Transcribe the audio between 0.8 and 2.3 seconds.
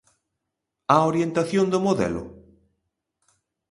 ¿A orientación do modelo?